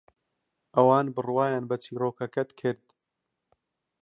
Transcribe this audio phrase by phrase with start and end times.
[0.75, 2.83] ئەوان بڕوایان بە چیرۆکەکەت کرد.